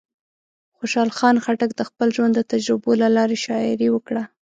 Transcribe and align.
خوشحال 0.77 1.09
خان 1.17 1.35
خټک 1.43 1.71
د 1.75 1.81
خپل 1.89 2.07
ژوند 2.15 2.33
د 2.35 2.41
تجربو 2.51 2.91
له 3.01 3.07
لارې 3.15 3.37
شاعري 3.45 3.87
وکړه. 3.91 4.23